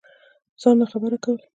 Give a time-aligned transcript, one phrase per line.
[0.61, 1.39] ځان ناخبره كول